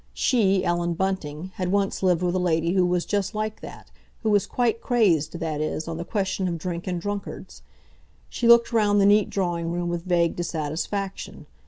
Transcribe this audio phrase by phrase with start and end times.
[0.15, 3.91] She, Ellen Bunting, had once lived with a lady who was just like that,
[4.23, 8.99] who was quite crazed, that is, on the question of drink and drunkards—She looked round
[8.99, 11.45] the neat drawing room with vague dissatisfaction.